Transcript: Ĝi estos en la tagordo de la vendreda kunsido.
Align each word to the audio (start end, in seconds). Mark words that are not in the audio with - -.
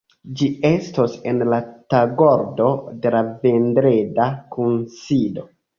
Ĝi 0.37 0.45
estos 0.69 1.17
en 1.33 1.43
la 1.55 1.59
tagordo 1.95 2.73
de 3.05 3.15
la 3.19 3.25
vendreda 3.47 4.31
kunsido. 4.57 5.51